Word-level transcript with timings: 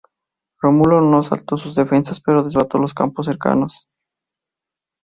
Rómulo 0.63 0.99
no 1.01 1.19
asaltó 1.19 1.57
sus 1.57 1.75
defensas 1.75 2.19
pero 2.21 2.41
devastó 2.41 2.79
los 2.79 2.95
campos 2.95 3.27
cercanos. 3.27 3.87